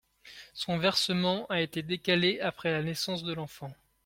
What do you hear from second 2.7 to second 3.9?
la naissance de l’enfant.